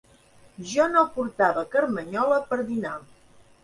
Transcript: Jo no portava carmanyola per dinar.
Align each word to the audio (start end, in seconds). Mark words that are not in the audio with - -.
Jo 0.71 0.87
no 0.95 1.05
portava 1.19 1.67
carmanyola 1.77 2.43
per 2.51 2.63
dinar. 2.75 3.01